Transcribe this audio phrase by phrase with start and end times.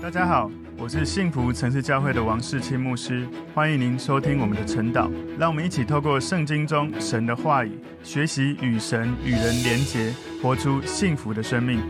[0.00, 0.48] 大家好，
[0.78, 5.10] 我是幸福城市教会的王世清牧师，欢迎您收听我们的晨祷。
[5.36, 11.80] 让我们一起透过圣经中神的话语，学习与神与人连结，活出幸福的生命。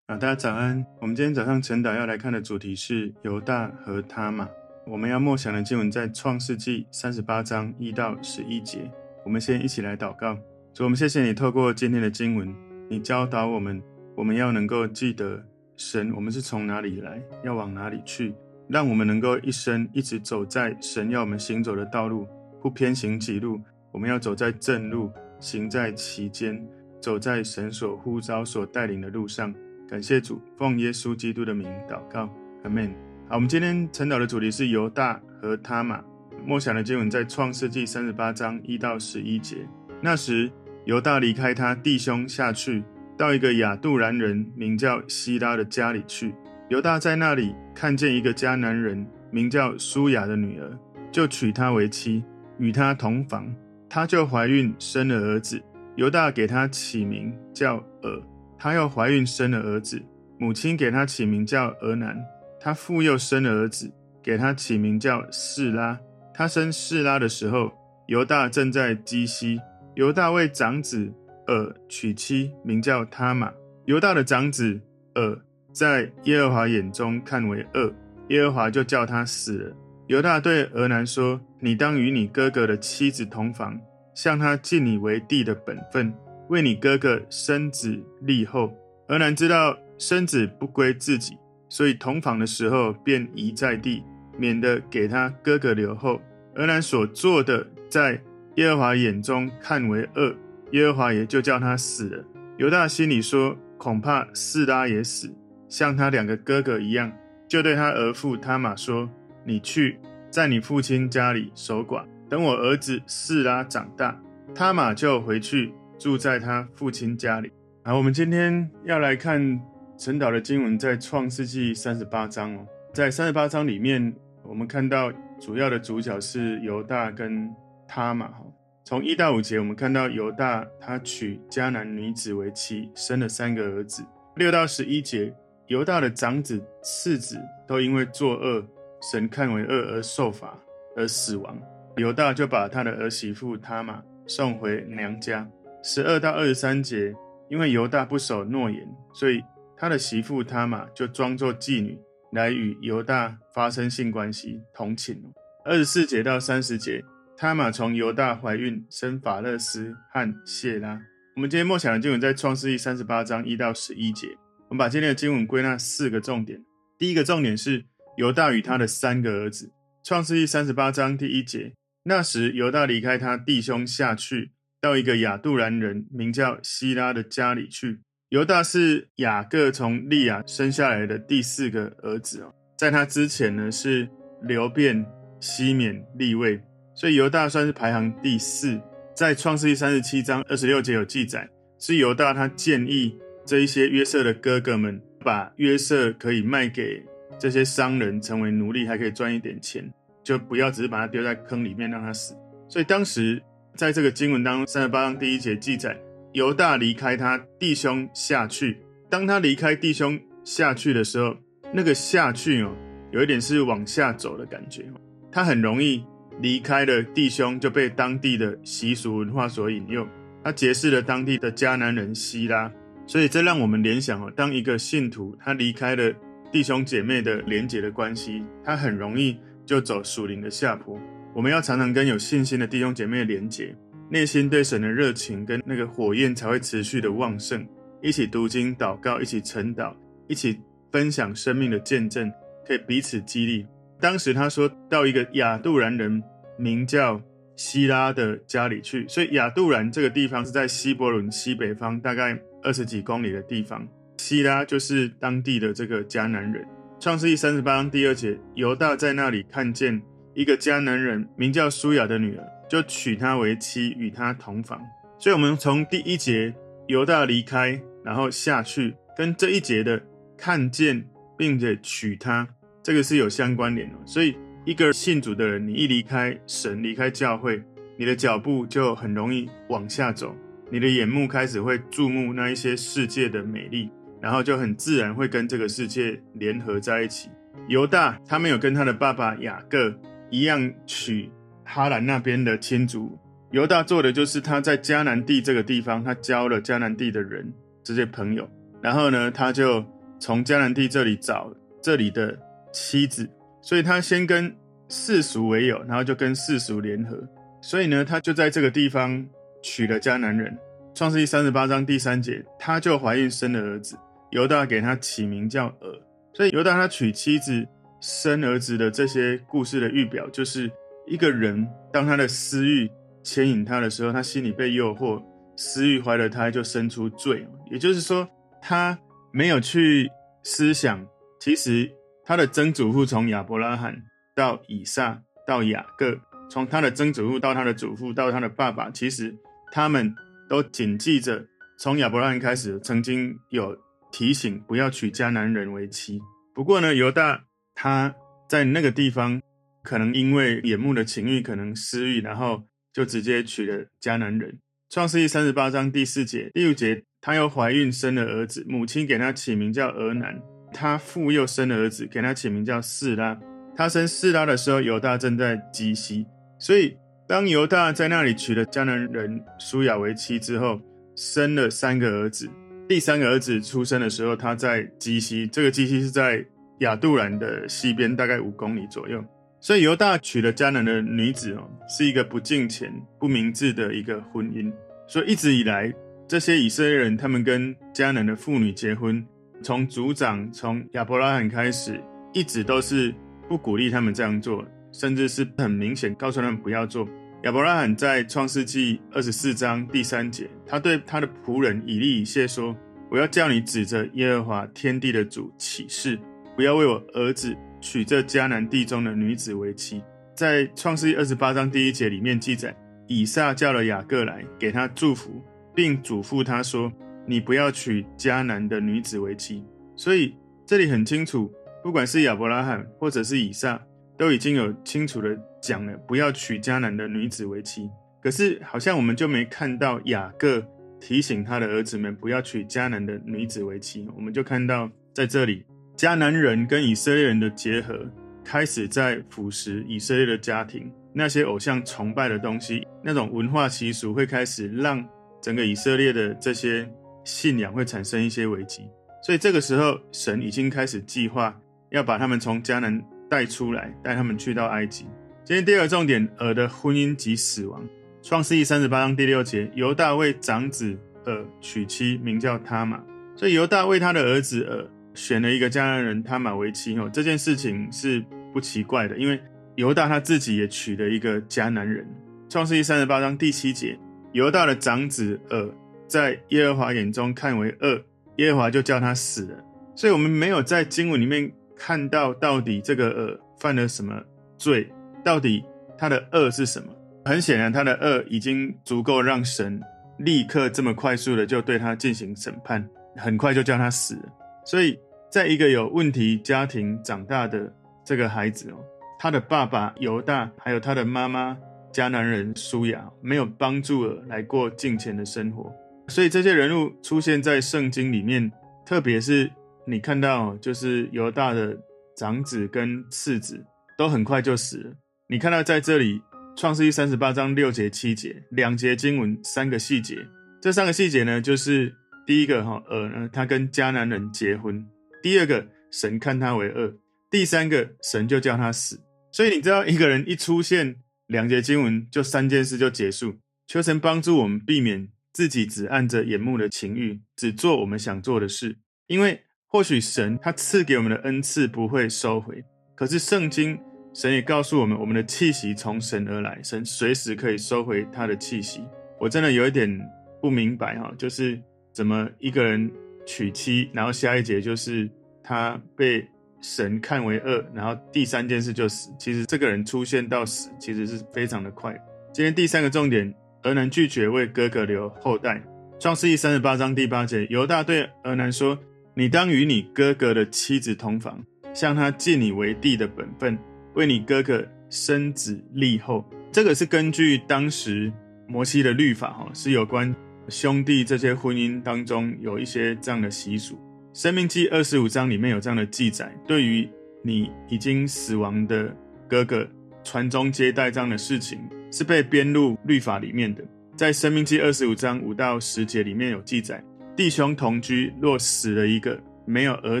[0.06, 0.84] 啊，大家早安！
[1.00, 4.46] 我们今天早上晨祷要来看的主题是犹大和他玛。
[4.86, 8.90] 我们要默想的经文在创世纪三十八章一到十一节。
[9.24, 10.36] 我们先一起来祷告。
[10.74, 12.54] 主，我们谢谢你透过今天的经文，
[12.90, 13.82] 你教导我们，
[14.14, 15.42] 我们要能够记得。
[15.76, 18.34] 神，我们是从哪里来，要往哪里去？
[18.68, 22.26] 让我们能够一生一直走在神要我们行走的道路，
[22.62, 23.60] 不偏行己路。
[23.92, 26.66] 我们要走在正路，行在其间，
[27.00, 29.54] 走在神所呼召、所带领的路上。
[29.88, 32.28] 感谢主，奉耶稣基督的名祷告，
[32.62, 32.90] 阿门。
[33.28, 36.02] 好，我们今天晨祷的主题是犹大和他玛。
[36.46, 39.66] 默想的经文在创世纪三十八章一到十一节。
[40.00, 40.50] 那时，
[40.84, 42.82] 犹大离开他弟兄下去。
[43.16, 46.34] 到一个亚杜兰人名叫希拉的家里去，
[46.68, 50.78] 犹大在那里看见一个迦南人名叫苏雅的女儿，
[51.12, 52.24] 就娶她为妻，
[52.58, 53.54] 与她同房，
[53.88, 55.62] 她就怀孕生了儿子。
[55.96, 58.20] 犹大给她起名叫珥，
[58.58, 60.02] 她又怀孕生了儿子，
[60.38, 62.16] 母亲给她起名叫俄南。
[62.58, 66.00] 她父又生了儿子，给她起名叫示拉。
[66.34, 67.72] 她生示拉的时候，
[68.08, 69.60] 犹大正在基西，
[69.94, 71.12] 犹大为长子。
[71.46, 73.52] 珥娶妻名叫他玛，
[73.86, 74.80] 犹大的长子
[75.14, 75.38] 珥
[75.72, 77.92] 在耶和华眼中看为恶，
[78.28, 79.76] 耶和华就叫他死了。
[80.06, 83.80] 犹大对俄南说：“你当与你哥哥的妻子同房，
[84.14, 86.14] 向他尽你为弟的本分，
[86.48, 88.72] 为你哥哥生子立后。”
[89.08, 91.36] 俄南知道生子不归自己，
[91.68, 94.02] 所以同房的时候便移在地，
[94.38, 96.20] 免得给他哥哥留后。
[96.56, 98.20] 俄南所做的，在
[98.56, 100.34] 耶和华眼中看为恶。
[100.74, 102.24] 耶和华也就叫他死了。
[102.56, 105.32] 犹大心里说：“恐怕示拉也死，
[105.68, 107.12] 像他两个哥哥一样。”
[107.46, 109.08] 就对他儿父他玛说
[109.46, 114.20] ：“你去，在你父亲家里守寡，等我儿子示拉长大，
[114.52, 117.52] 他玛就回去住在他父亲家里。”
[117.84, 119.60] 好，我们今天要来看
[119.96, 122.66] 晨祷的经文，在创世纪三十八章哦。
[122.92, 127.48] 在三十八章里面，我们看到主要的主角是犹大跟
[127.86, 128.44] 他玛哈。
[128.86, 134.04] 从一到五节，我们看到犹大他娶迦南女子为妻，生了三个儿子。
[134.36, 135.34] 六到十一节，
[135.68, 138.62] 犹大的长子、次子都因为作恶，
[139.10, 140.54] 神看为恶而受罚
[140.96, 141.58] 而死亡。
[141.96, 145.48] 犹大就把他的儿媳妇他玛送回娘家。
[145.82, 147.14] 十二到二十三节，
[147.48, 149.42] 因为犹大不守诺言，所以
[149.78, 151.98] 他的媳妇他玛就装作妓女
[152.32, 155.16] 来与犹大发生性关系，同寝。
[155.64, 157.02] 二十四节到三十节。
[157.36, 161.00] 他玛从犹大怀孕，生法勒斯和谢拉。
[161.34, 164.28] 我们今天默想的经文在创世记三十八章一到十一节。
[164.68, 166.64] 我们把今天的经文归纳四个重点。
[166.96, 167.84] 第一个重点是
[168.16, 169.72] 犹大与他的三个儿子。
[170.04, 171.72] 创世记三十八章第一节，
[172.04, 177.98] 那时犹大离开他弟兄下去，到一个亚杜兰人名叫希拉的家里去。
[178.28, 184.08] 犹大是雅各从利亚生下来的第四个儿子哦，在他之前呢是
[184.42, 185.04] 流便、
[185.40, 186.62] 西缅、利未。
[186.94, 188.80] 所以犹大算是排行第四，
[189.14, 197.02] 在创世记三十七章二十六节有记载，是犹大他建议这一些约瑟的哥哥们，把约瑟可以卖给
[197.38, 199.84] 这些商人成为奴隶，还可以赚一点钱，
[200.22, 202.34] 就不要只是把他丢在坑里面让他死。
[202.68, 203.42] 所以当时
[203.74, 205.96] 在这个经文当中，三十八章第一节记载，
[206.32, 208.78] 犹大离开他弟兄下去。
[209.10, 211.36] 当他离开弟兄下去的时候，
[211.72, 212.72] 那个下去哦，
[213.10, 214.84] 有一点是往下走的感觉，
[215.32, 216.04] 他很容易。
[216.40, 220.06] 离开了弟兄，就被当地的习俗文化所引诱。
[220.42, 222.70] 他结识了当地的迦南人希拉，
[223.06, 226.12] 所以这让我们联想哦，当一个信徒他离开了
[226.52, 231.00] 弟兄姐妹的连结的关系，他很容易就走属灵的下坡。
[231.34, 233.74] 我们要常常跟有信心的弟兄姐妹连结，
[234.10, 237.66] 内心对神的热情跟那个火焰才会持续的旺盛。
[238.02, 239.94] 一起读经祷告，一起晨祷，
[240.28, 240.60] 一起
[240.92, 242.30] 分享生命的见证，
[242.66, 243.66] 可以彼此激励。
[244.04, 246.22] 当时他说到一个亚杜兰人
[246.58, 247.18] 名叫
[247.56, 253.88] 希拉的家里去，所以亚杜兰这个地方是在希伯仑西北方大概二十几公里的地方。
[254.18, 256.62] 希拉就是当地的这个迦南人。
[257.00, 260.02] 创世记三十八章第二节，犹大在那里看见
[260.34, 264.78] 一个迦南人名叫书亚的女儿，就娶她为妻，与她同房。
[265.18, 266.54] 所以，我们从第一节
[266.88, 270.02] 犹大离开，然后下去，跟这一节的
[270.36, 271.08] 看见
[271.38, 272.46] 并且娶她。
[272.84, 274.36] 这个是有相关联的，所以
[274.66, 277.62] 一个信主的人，你一离开神，离开教会，
[277.96, 280.36] 你的脚步就很容易往下走，
[280.70, 283.88] 你的眼目开始会注目那一些世界的美丽，
[284.20, 287.30] 然后就很自然会跟这个世界联合在一起。
[287.68, 289.98] 犹大他没有跟他的爸爸雅各
[290.28, 291.30] 一样娶
[291.64, 293.18] 哈兰那边的亲族，
[293.50, 297.50] 犹大做的就是他在迦南地这个地方，他交了迦南地的人
[297.82, 298.46] 这些朋友，
[298.82, 299.82] 然后呢，他就
[300.20, 301.50] 从迦南地这里找
[301.82, 302.38] 这里的
[302.74, 303.26] 妻子，
[303.62, 304.52] 所以他先跟
[304.88, 307.16] 世俗为友，然后就跟世俗联合，
[307.62, 309.24] 所以呢，他就在这个地方
[309.62, 310.58] 娶了迦南人。
[310.94, 313.96] 创世记三十八章第三节，他就怀孕生了儿子。
[314.30, 316.00] 犹大给他起名叫珥，
[316.32, 317.64] 所以犹大他娶妻子
[318.00, 320.70] 生儿子的这些故事的预表，就是
[321.06, 322.90] 一个人当他的私欲
[323.22, 325.22] 牵引他的时候，他心里被诱惑，
[325.56, 327.46] 私欲怀了胎就生出罪。
[327.70, 328.28] 也就是说，
[328.60, 328.98] 他
[329.32, 330.10] 没有去
[330.42, 331.06] 思想，
[331.40, 331.90] 其实
[332.24, 334.02] 他的曾祖父从亚伯拉罕
[334.34, 336.18] 到以撒到雅各，
[336.50, 339.34] 从他的曾祖父到他的祖父到他的爸爸，其实
[339.72, 340.14] 他们
[340.48, 341.46] 都谨记着
[341.78, 343.82] 从亚伯拉罕开始曾经有。
[344.16, 346.20] 提醒不要娶迦南人为妻。
[346.54, 348.14] 不过呢，犹大他
[348.48, 349.42] 在那个地方，
[349.82, 352.62] 可能因为眼目的情欲，可能私欲，然后
[352.92, 354.60] 就直接娶了迦南人。
[354.88, 360.40] 创世记三十八章第四节、第五节，他又怀孕生了儿子，母亲给他起名叫俄南。
[360.74, 363.38] 他父又生了儿子，给他起名叫示拉。
[363.76, 366.26] 他生示拉的时候，犹大正在基西。
[366.58, 370.80] 所以，当犹大在那里娶了迦南人书亚为妻之后，
[371.16, 372.50] 生了三个儿子。
[372.88, 376.44] 第三个儿子出生的时候，他在基西，这个基西是在
[376.80, 379.24] 亚杜兰的西边，大概五公里左右。
[379.60, 384.70] 所以犹大娶了迦南的女子哦，是一个不敬虔、不明智的一个婚姻。
[385.08, 385.90] 所以一直以来，
[386.28, 389.24] 这些以色列人他们跟迦南的妇女结婚，
[389.64, 391.98] 从族长从亚伯拉罕开始，
[392.34, 393.14] 一直都是
[393.48, 394.62] 不鼓励他们这样做，
[394.92, 397.08] 甚至是很明显告诉他们不要做。
[397.44, 402.76] 亚伯拉罕在创世纪二十四章第三节，他对他的仆人以利以谢说
[403.10, 406.18] ：“我要叫你指着耶和华天地的主起誓，
[406.54, 410.02] 不要为我儿子娶这迦南地中的女子为妻。”
[410.36, 412.76] 在创世纪二十八章第一节里面记载，
[413.06, 415.42] 以撒叫了雅各来，给他祝福，
[415.74, 416.92] 并嘱咐他说
[417.26, 419.64] ：“你不要娶迦南的女子为妻。”
[419.96, 420.34] 所以
[420.66, 423.80] 这里很清楚，不管是亚伯拉罕或者是以撒，
[424.16, 425.38] 都已经有清楚的。
[425.64, 427.88] 讲了不要娶迦南的女子为妻，
[428.20, 430.62] 可是好像我们就没看到雅各
[431.00, 434.06] 提醒他的儿子们不要娶迦南的女子为妻。
[434.14, 435.64] 我们就看到在这里，
[435.96, 437.98] 迦南人跟以色列人的结合
[438.44, 445.02] 开始在腐蚀以色列的家庭，那些偶像崇拜的东西，那种文化习俗会开始让
[445.40, 446.86] 整个以色列的这些
[447.24, 448.88] 信仰会产生一些危机。
[449.22, 451.58] 所以这个时候，神已经开始计划
[451.90, 455.06] 要把他们从迦南带出来，带他们去到埃及。
[455.44, 457.82] 今天第二个重点，珥的婚姻及死亡。
[458.22, 463.02] 创世记三十八章第六节，犹大为长子珥娶妻，名叫他玛。
[463.36, 466.98] 所以犹大为他的儿子珥选了一个迦南人他玛为妻。
[466.98, 469.38] 哦，这件事情是不奇怪的，因为
[469.76, 472.06] 犹大他自己也娶了一个迦南人。
[472.48, 473.98] 创世记三十八章第七节，
[474.32, 475.70] 犹大的长子珥
[476.14, 478.00] 在耶和华眼中看为恶，
[478.36, 479.56] 耶和华就叫他死了。
[479.96, 484.22] 所以我们没有在经文里面看到到底这个恶犯了什么
[484.56, 484.88] 罪。
[485.24, 485.64] 到底
[485.98, 486.86] 他的恶是什么？
[487.24, 489.82] 很显然，他的恶已经足够让神
[490.18, 494.22] 立刻这么快速的就对他进行审判，很快就叫他死了。
[494.64, 494.96] 所以，
[495.32, 497.74] 在一个有问题家庭长大的
[498.04, 498.76] 这个孩子哦，
[499.18, 501.58] 他的爸爸犹大还有他的妈妈
[501.92, 505.72] 迦南人舒雅没有帮助珥来过敬虔的生活，
[506.08, 508.52] 所以这些人物出现在圣经里面，
[508.84, 509.50] 特别是
[509.86, 511.78] 你看到就是犹大的
[512.16, 513.64] 长子跟次子
[513.96, 514.92] 都很快就死了。
[515.28, 516.20] 你看到在这里，
[516.56, 520.26] 创世记三十八章六节七节两节经文三个细节，
[520.60, 521.94] 这三个细节呢，就是
[522.26, 524.84] 第一个哈，呃他跟迦南人结婚；
[525.22, 526.98] 第二个，神看他为恶；
[527.30, 529.00] 第三个，神就叫他死。
[529.32, 530.96] 所以你知道，一个人一出现，
[531.26, 533.36] 两节经文就三件事就结束。
[533.66, 542.64] 求神帮助我们避免自己只按着眼目的情欲，只做我们想做的事，因为或许神他赐给我们的恩赐不会收回，
[542.94, 543.78] 可是圣经。
[544.16, 548.80] 神也告诉我们，我们的气息从神而来，神随时可以收回他的气息。
[549.18, 550.00] 我真的有一点
[550.40, 551.60] 不明白哈，就是
[551.92, 552.88] 怎么一个人
[553.26, 555.10] 娶妻，然后下一节就是
[555.42, 556.24] 他被
[556.62, 559.10] 神看为恶，然后第三件事就死。
[559.18, 561.92] 其实这个人出现到死，其实是非常的快。
[562.32, 565.62] 今天第三个重点，俄南拒绝为哥哥留后代。
[565.98, 568.78] 创世记三十八章第八节，犹大对俄南说
[569.16, 571.42] ：“你当与你哥哥的妻子同房，
[571.72, 573.58] 向他尽你为弟的本分。”
[573.94, 578.12] 为你哥哥生子立后，这个是根据当时
[578.46, 580.14] 摩西的律法，哈，是有关
[580.48, 583.78] 兄弟这些婚姻当中有一些这样的习俗。
[584.12, 586.86] 生命记二十五章里面有这样的记载：对于
[587.22, 588.94] 你已经死亡的
[589.26, 589.66] 哥哥，
[590.02, 591.60] 传宗接代这样的事情，
[591.94, 593.62] 是被编入律法里面的。
[593.96, 596.82] 在申命记二十五章五到十节里面有记载：
[597.14, 600.00] 弟兄同居，若死了一个，没有儿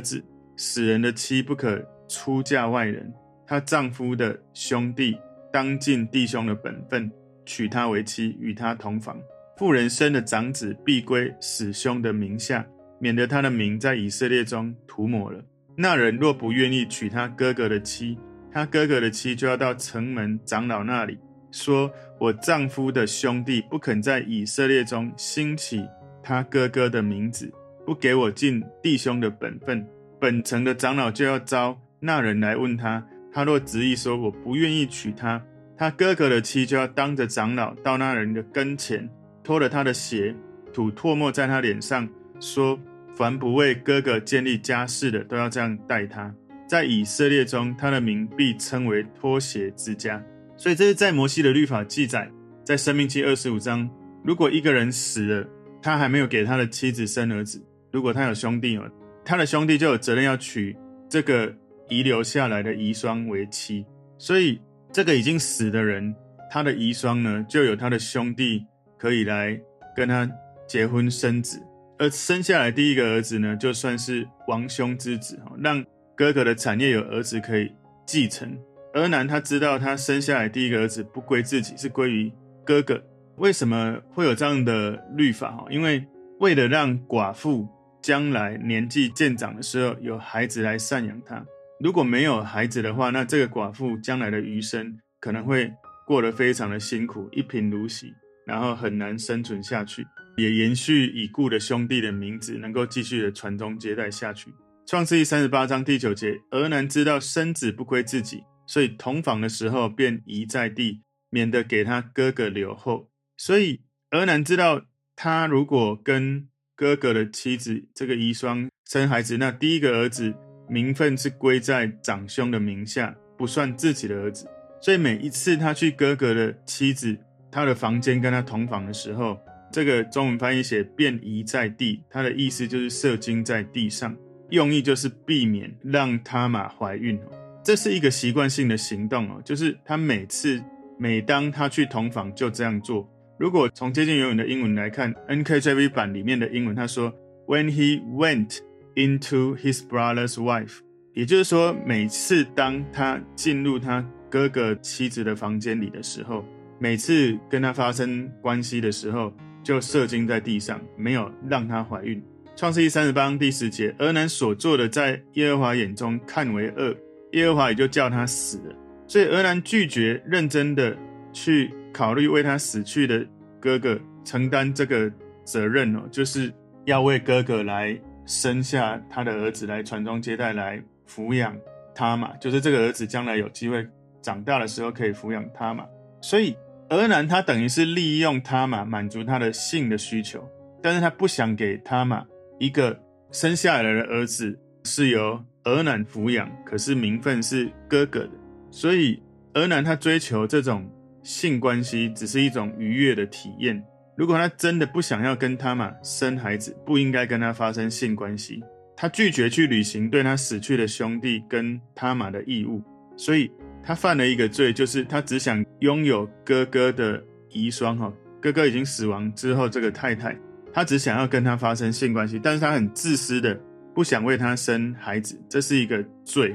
[0.00, 0.20] 子，
[0.56, 3.14] 死人的妻不可出嫁外人，
[3.46, 5.16] 她丈夫的兄弟
[5.52, 7.08] 当尽弟兄的本分，
[7.46, 9.16] 娶她为妻，与她同房。
[9.56, 12.66] 妇人生的长子必归死兄的名下，
[12.98, 15.40] 免得他的名在以色列中涂抹了。
[15.76, 18.18] 那人若不愿意娶他哥哥的妻，
[18.50, 21.16] 他哥哥的妻就要到城门长老那里，
[21.54, 25.86] 说：“我丈夫的兄弟不肯在以色列中兴起
[26.20, 27.48] 他哥哥的名字，
[27.86, 29.86] 不给我尽弟兄的本分。”
[30.20, 35.40] 本城的长老就要招那人来问他，他若执意说：“我不愿意娶她。”
[35.78, 39.08] 他哥哥的妻就要当着长老到那人的跟前。
[39.44, 40.34] 脱了他的鞋，
[40.72, 42.08] 吐唾沫在他脸上，
[42.40, 42.76] 说
[43.14, 46.34] ：“凡不为哥哥建立家室的，都要这样待他。
[46.66, 50.20] 在以色列中，他的名必称为脱鞋之家。”
[50.64, 52.26] 所以这是在摩西的律法记载，
[52.64, 53.86] 在生命记二十五章，
[54.24, 55.46] 如果一个人死了，
[55.82, 58.90] 他还没有给他的妻子生儿子，如果他有兄弟哦，
[59.26, 60.74] 他的兄弟就有责任要娶
[61.06, 61.54] 这个
[61.90, 63.84] 遗留下来的遗孀为妻。
[64.16, 64.58] 所以
[64.90, 66.16] 这个已经死的人，
[66.50, 68.64] 他的遗孀呢，就有他的兄弟。
[68.96, 69.60] 可以来
[69.94, 70.26] 跟他
[70.66, 71.60] 结婚生子，
[71.98, 75.84] 而生下来第一个儿子呢，就算是王兄之子，让
[76.16, 77.70] 哥哥的产业有儿子可以
[78.06, 78.56] 继承。
[78.94, 82.32] 俄南他知道他生下来第一个儿子不归自己，是归于
[82.64, 83.02] 哥哥。
[83.36, 85.50] 为什么会有这样的律法？
[85.50, 86.06] 哈因为
[86.38, 87.68] 为了让寡妇
[88.00, 91.44] 将来年纪渐长的时候有孩子来赡养他。
[91.80, 95.72] 如果没有孩子的话，那这个寡妇将来的余生可能会
[96.06, 98.14] 过得非常的辛苦，一贫如洗。
[98.46, 104.52] 然后很难生存下去，也延续已故的兄弟的名字，能够继续的传宗接代下去。
[104.86, 113.10] 创世记三十八章第九节，俄南知道生子不归自己，所以同房的时候便移在地，免得给他哥哥留后。
[113.36, 120.34] 所以俄南知道，他如果跟哥哥的妻子这个遗孀生孩子，那第一个儿子
[120.68, 124.46] 名分是归在长兄的名下，不算自己的儿子。
[124.80, 127.18] 所以每一次他去哥哥的妻子。
[127.52, 129.38] 他的房间跟他同房的时候，
[129.72, 134.16] 这个中文翻译写便移在地，他的意思就是射精在地上，
[134.50, 137.16] 用意就是避免让他玛怀孕。
[137.64, 140.62] 这是一个习惯性的行动哦，就是他每次
[140.98, 143.08] 每当他去同房就这样做。
[143.38, 147.10] 如果从接近永远的英文来看，NKJV 版里面的英文他说
[147.46, 148.58] ，When he went
[148.94, 150.80] into his brother's wife，
[151.14, 156.44] 也就是说每次当他进入他哥哥妻子的房间里的时候。
[156.80, 162.22] 每次跟他发生关系的时候，就射精在地上，没有让她怀孕。
[162.56, 166.94] 创世记三十八章第十节，俄南所做的，在耶和华眼中看为恶，
[167.34, 168.74] 耶和华也就叫他死了。
[169.06, 170.96] 所以俄南拒绝认真的
[171.32, 173.24] 去考虑为他死去的
[173.60, 175.10] 哥哥承担这个
[175.44, 176.52] 责任哦，就是
[176.86, 181.56] 要为哥哥来生下他的儿子，来传宗接代，来抚养
[181.94, 183.86] 他嘛，就是这个儿子将来有机会
[184.20, 185.86] 长大的时候可以抚养他嘛，
[186.20, 186.56] 所以。
[186.90, 190.46] 俄南他等于是利用他嘛满足他的性的需求，
[190.82, 192.26] 但是他不想给他嘛
[192.60, 193.00] 一个
[193.32, 198.30] 生下来的儿子是由俄南抚养，可是名分是哥哥的，
[198.70, 199.22] 所以
[199.54, 200.88] 俄南他追求这种
[201.22, 203.82] 性关系只是一种愉悦的体验。
[204.16, 208.62] 如果他真的不想要跟他玛生孩子，不应该跟他发生性关系。
[208.96, 212.82] 他拒绝去履行对他死去的兄弟跟他玛的义务，
[213.16, 213.50] 所以。
[213.86, 220.34] 他犯了一个罪，就是他只想拥有哥哥的遗孀哈，哥哥已经死亡之后，这个太太，
[220.72, 223.60] 他只想要跟他发生性关系，但是他很自私的
[223.94, 226.54] 不想为他生孩子，这是一个罪。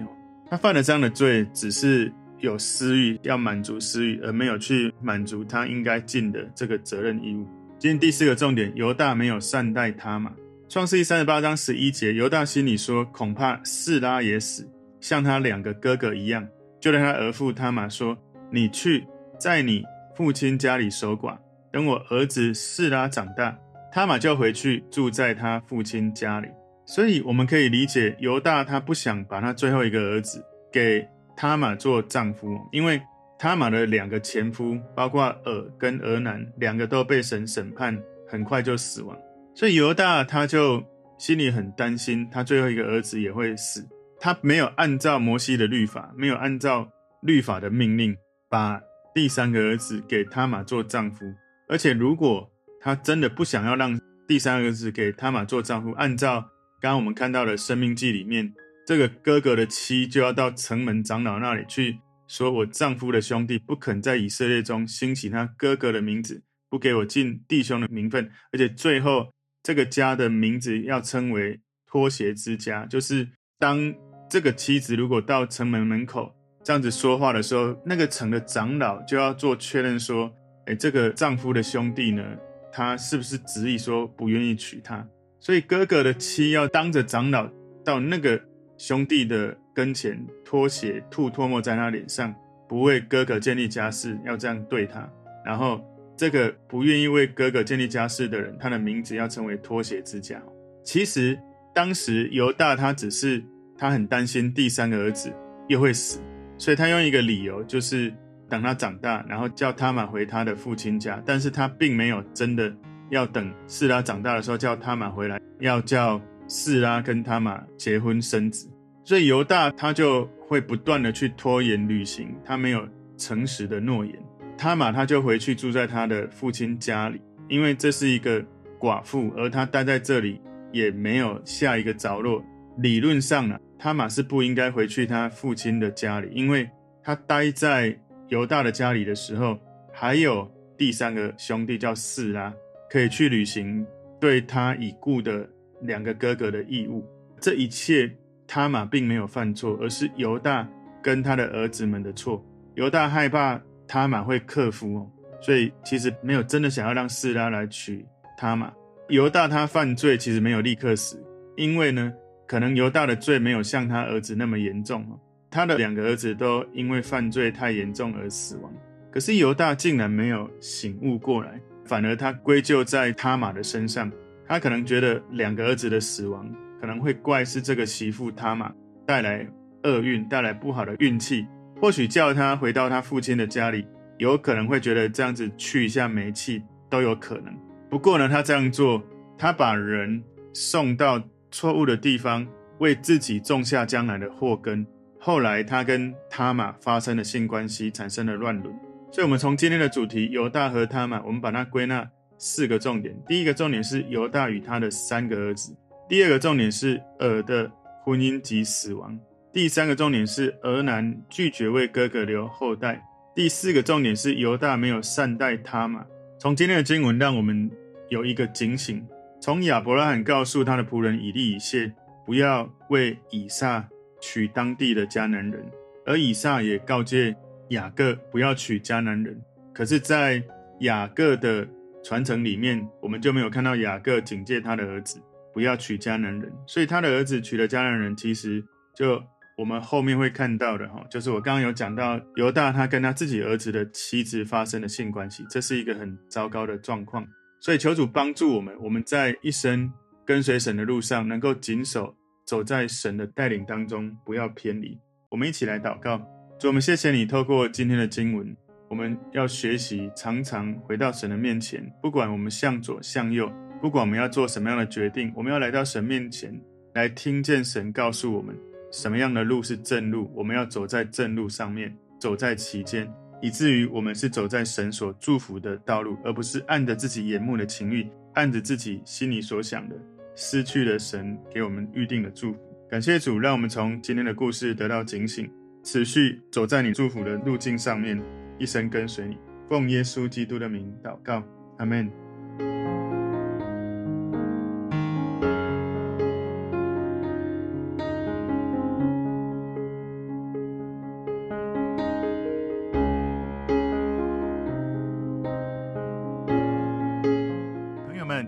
[0.50, 7.48] 他犯了这样的罪，只是有私欲，要满足私欲，而没有去满足他应该尽的这个责任义务。
[7.77, 10.31] 今天第四个重点，犹大没有善待他玛。
[10.67, 14.69] 创世记三十八章十一节，犹大心里说，恐怕示拉也死，
[15.00, 16.46] 像他两个哥哥一样。
[16.81, 18.17] 就对他儿父他玛说
[18.51, 19.05] ：“你去
[19.39, 19.84] 在你
[20.15, 21.38] 父亲家里守寡，
[21.72, 23.58] 等我儿子示拉长大，
[23.91, 26.48] 他玛就回去住在他父亲家里。”
[26.89, 30.43] 所以我们可以理解犹大他不想把他最后一个儿子
[30.74, 33.00] 给他玛做丈夫，因为
[33.38, 37.96] 他玛的两个前夫，包括尔跟俄南，两个都被神审判，
[38.27, 39.15] 很快就死亡。
[39.53, 40.84] 所以犹大他就
[41.19, 43.88] 心里很担心，他最后一个儿子也会死。
[44.19, 46.89] 他没有按照摩西的律法，没有按照
[47.22, 48.17] 律法的命令，
[48.50, 48.81] 把
[49.13, 51.24] 第三个儿子给他玛做丈夫。
[51.67, 56.43] 而且，如果他真的不想要让第三个儿子给他玛做丈夫，按照
[56.82, 58.54] 刚刚我们看到的《生命记》里面，
[58.88, 73.94] 这个哥哥的妻就要到城门长老那里去，说我丈夫的兄弟不肯在以色列中兴起他哥哥的名字，不给我进弟兄的名分，而且最后这个家的名字要称为拖鞋之家，就是当
[74.30, 76.34] 这个妻子如果到城门门口
[76.64, 80.32] 这样子说话的时候，那个城的长老就要做确认说，
[80.66, 82.24] 哎，这个丈夫的兄弟呢，
[82.72, 85.06] 他是不是执意说不愿意娶她？
[85.39, 87.50] 所以哥哥的妻要当着长老
[87.84, 88.41] 到那个
[88.77, 92.34] 兄弟的跟前脱鞋吐唾沫在他脸上，
[92.67, 95.10] 不为哥哥建立家室，要这样对他。
[95.46, 95.81] 然后
[96.17, 100.41] 这个不愿意为哥哥建立家室的人，他的名字要称为脱鞋之家。
[100.84, 101.39] 其实
[101.74, 103.43] 当时犹大他只是
[103.77, 105.34] 他很担心第三个儿子
[105.67, 106.19] 又会死，
[106.58, 108.13] 所以他用一个理由就是。
[108.51, 112.75] 等他长大，然后叫他玛回他的父亲家，但是他并没有真的
[113.10, 118.70] 要等示拉长大的时候叫他玛回来，要叫示拉跟他玛结婚生子，
[119.04, 122.88] 所以犹大他就会不断的去拖延履行他没有
[123.18, 124.16] 诚实的诺言，
[124.58, 128.44] 他玛他就回去住在他的父亲家里，因为这是一个
[128.80, 132.44] 寡妇，而他待在这里也没有下一个着落，
[132.78, 136.70] 理论上呢，他玛是不应该回去他父亲的家里，因为
[137.04, 137.98] 他待在。
[138.30, 139.58] 犹大的家里的时候，
[139.92, 140.48] 还有
[140.78, 142.54] 第三个兄弟叫示拉，
[142.89, 143.86] 可以去履行
[144.19, 145.48] 对他已故的
[145.81, 147.05] 两个哥哥的义务。
[147.39, 148.12] 这一切，
[148.48, 150.67] 他玛并没有犯错，而是犹大
[151.01, 152.43] 跟他的儿子们的错。
[152.75, 158.05] 犹大害怕他玛会克服哦，所以其实没有真的想要让示拉来娶
[158.38, 158.74] 他玛。
[159.08, 161.22] 犹大他犯罪其实没有立刻死，
[161.55, 162.13] 因为呢，
[162.48, 165.19] 可能犹大的罪没有像他儿子那么严重哦。
[165.50, 168.72] 他的两个儿子都因为犯罪太严重而死亡，
[169.10, 174.12] 可是犹大竟然没有醒悟过来，反而他归咎在他玛的身上。
[174.48, 176.48] 他可能觉得两个儿子的死亡
[176.79, 178.72] 可能会怪是这个媳妇他玛
[179.08, 179.48] 带来
[179.84, 181.48] 厄运，带来不好的运气。
[181.81, 187.54] 或许叫他回到他父亲的家里，有可能会觉得这样子去一下霉气都有可能。
[187.89, 189.02] 不过呢，他这样做，
[189.36, 190.23] 他把人
[190.54, 192.45] 送到错误的地方，
[192.78, 194.86] 为自己种下将来的祸根。
[195.19, 198.73] 后来，他跟他玛发生了性关系，产生了乱伦。
[199.12, 203.15] 所以，我们从今天的主题犹大和他玛，我们把它归纳四个重点。
[203.28, 205.74] 第一个重点是犹大与他的三个儿子；
[206.08, 207.72] 第二个重点是珥的
[208.04, 209.17] 婚姻及死亡；
[209.52, 213.00] 第三个重点是俄南拒绝为哥哥留后代；
[213.34, 216.06] 第四个重点是犹大没有善待他玛。
[216.38, 217.69] 从今天的经文，让我们
[218.10, 219.06] 有一个警醒：
[219.41, 221.91] 从亚伯拉罕告诉他的仆人以利以谢，
[222.26, 223.89] 不要为以撒。
[224.22, 225.65] 娶当地的迦南人，
[226.06, 227.34] 而以撒也告诫
[227.69, 229.39] 雅各不要娶迦南人。
[229.73, 230.43] 可是，在
[230.82, 231.67] 雅各的
[232.03, 235.21] 传承里面，我们就没有看到雅各警戒他的儿子
[235.53, 236.51] 不要娶迦南人。
[236.67, 238.63] 所以，他的儿子娶了迦南人，其实
[238.95, 239.21] 就
[239.58, 247.27] 我们后面会看到的哈，就是我刚刚有讲到犹大他跟他自己儿子的妻子发生了性关系，这是一个很糟糕的状况。
[247.62, 249.91] 所以，求主帮助我们，我们在一生
[250.25, 252.15] 跟随神的路上能够谨守。
[252.45, 254.97] 走在神的带领当中，不要偏离。
[255.29, 256.19] 我们一起来祷告，
[256.60, 258.54] 主，我们谢谢你透过今天的经文，
[258.89, 261.89] 我们要学习常常回到神的面前。
[262.02, 263.50] 不管我们向左向右，
[263.82, 266.54] 不管我们要做什么样的决定，我们要来到神面前，
[266.95, 268.54] 来听见神告诉我们
[268.91, 270.30] 什么样的路是正路。
[270.36, 273.10] 我们要走在正路上面，走在其间，
[273.41, 279.95] 以至于我们是走在神所祝福的道路，而不是按着自己眼目的情欲，按着自己心里所想的。
[280.36, 285.50] 失去了神给我们预定的祝福，感谢主，让我们从今天的故事得到警醒，
[285.84, 288.22] 持续走在你祝福的路径上面，
[288.58, 289.38] 一生跟随你。
[289.68, 291.44] 奉耶稣基督的名祷告，
[291.78, 292.12] 阿门。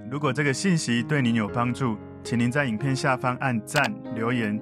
[0.09, 4.61] 如果这个信息对您有帮助，请您在影片下方按赞、留言，